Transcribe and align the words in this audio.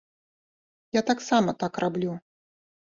Я 0.99 1.03
таксама 1.11 1.57
так 1.67 1.73
раблю. 1.87 2.19